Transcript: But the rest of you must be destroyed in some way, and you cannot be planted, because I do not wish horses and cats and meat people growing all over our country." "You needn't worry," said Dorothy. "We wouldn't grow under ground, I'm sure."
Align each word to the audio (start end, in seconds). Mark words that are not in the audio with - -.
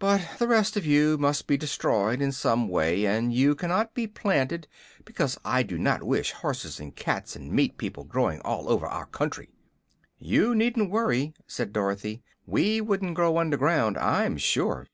But 0.00 0.30
the 0.40 0.48
rest 0.48 0.76
of 0.76 0.84
you 0.84 1.16
must 1.16 1.46
be 1.46 1.56
destroyed 1.56 2.20
in 2.20 2.32
some 2.32 2.66
way, 2.66 3.04
and 3.06 3.32
you 3.32 3.54
cannot 3.54 3.94
be 3.94 4.08
planted, 4.08 4.66
because 5.04 5.38
I 5.44 5.62
do 5.62 5.78
not 5.78 6.02
wish 6.02 6.32
horses 6.32 6.80
and 6.80 6.96
cats 6.96 7.36
and 7.36 7.52
meat 7.52 7.78
people 7.78 8.02
growing 8.02 8.40
all 8.40 8.68
over 8.68 8.88
our 8.88 9.06
country." 9.06 9.48
"You 10.18 10.56
needn't 10.56 10.90
worry," 10.90 11.34
said 11.46 11.72
Dorothy. 11.72 12.20
"We 12.46 12.80
wouldn't 12.80 13.14
grow 13.14 13.38
under 13.38 13.56
ground, 13.56 13.96
I'm 13.96 14.38
sure." 14.38 14.88